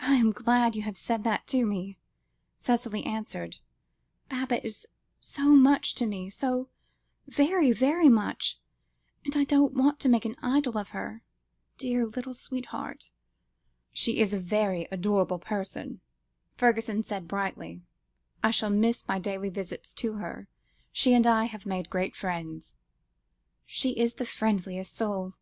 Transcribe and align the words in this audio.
"I 0.00 0.16
am 0.16 0.32
glad 0.32 0.76
you 0.76 0.82
have 0.82 0.98
said 0.98 1.24
that 1.24 1.46
to 1.46 1.64
me," 1.64 1.96
Cicely 2.58 3.02
answered. 3.06 3.56
"Baba 4.28 4.62
is 4.62 4.86
so 5.18 5.48
much 5.52 5.94
to 5.94 6.04
me, 6.04 6.28
so 6.28 6.68
very, 7.26 7.72
very 7.72 8.10
much, 8.10 8.60
but 9.24 9.36
I 9.36 9.44
don't 9.44 9.72
want 9.72 9.98
to 10.00 10.10
make 10.10 10.26
an 10.26 10.36
idol 10.42 10.76
of 10.76 10.90
her, 10.90 11.22
dear 11.78 12.04
little 12.04 12.34
sweetheart." 12.34 13.08
"She 13.94 14.18
is 14.18 14.34
a 14.34 14.38
very 14.38 14.86
adorable 14.90 15.38
person," 15.38 16.02
Fergusson 16.58 17.02
said 17.02 17.26
brightly. 17.26 17.80
"I 18.42 18.50
shall 18.50 18.68
miss 18.68 19.08
my 19.08 19.18
daily 19.18 19.48
visits 19.48 19.94
to 19.94 20.16
her; 20.16 20.48
she 20.92 21.14
and 21.14 21.26
I 21.26 21.44
have 21.46 21.64
made 21.64 21.88
great 21.88 22.14
friends." 22.14 22.76
"She 23.64 23.92
is 23.98 24.12
the 24.12 24.26
friendliest 24.26 24.92
soul. 24.94 25.32